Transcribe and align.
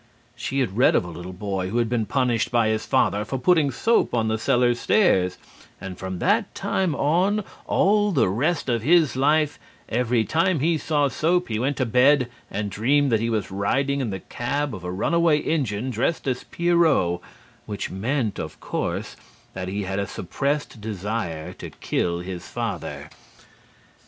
She 0.35 0.61
had 0.61 0.75
read 0.77 0.95
of 0.95 1.05
a 1.05 1.09
little 1.11 1.31
boy 1.31 1.69
who 1.69 1.77
had 1.77 1.87
been 1.87 2.07
punished 2.07 2.49
by 2.49 2.69
his 2.69 2.87
father 2.87 3.23
for 3.23 3.37
putting 3.37 3.69
soap 3.69 4.15
on 4.15 4.29
the 4.29 4.39
cellar 4.39 4.73
stairs, 4.73 5.37
and 5.79 5.95
from 5.95 6.17
that 6.17 6.55
time 6.55 6.95
on, 6.95 7.43
all 7.67 8.11
the 8.11 8.27
rest 8.27 8.67
of 8.67 8.81
his 8.81 9.15
life, 9.15 9.59
every 9.87 10.23
time 10.25 10.59
he 10.59 10.79
saw 10.79 11.07
soap 11.07 11.49
he 11.49 11.59
went 11.59 11.77
to 11.77 11.85
bed 11.85 12.31
and 12.49 12.71
dreamed 12.71 13.11
that 13.11 13.19
he 13.19 13.29
was 13.29 13.51
riding 13.51 14.01
in 14.01 14.09
the 14.09 14.21
cab 14.21 14.73
of 14.73 14.83
a 14.83 14.91
runaway 14.91 15.37
engine 15.37 15.91
dressed 15.91 16.27
as 16.27 16.45
Perriot, 16.45 17.19
which 17.67 17.91
meant, 17.91 18.39
of 18.39 18.59
course, 18.59 19.15
that 19.53 19.67
he 19.67 19.83
had 19.83 19.99
a 19.99 20.07
suppressed 20.07 20.81
desire 20.81 21.53
to 21.53 21.69
kill 21.69 22.21
his 22.21 22.47
father. 22.47 23.07